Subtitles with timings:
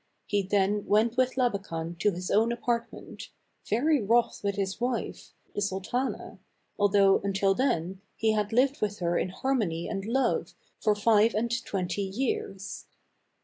[0.25, 3.29] He then went with Labakan to his own apartment,
[3.69, 6.39] very wroth with his wife, the sultana,
[6.79, 11.51] although, until then, he had lived with her in harmony and love for five and
[11.65, 12.87] twenty years.